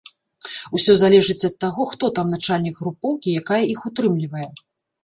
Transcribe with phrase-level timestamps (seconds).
[0.79, 4.47] Усё залежыць ад таго, хто там начальнік групоўкі, якая іх утрымлівае.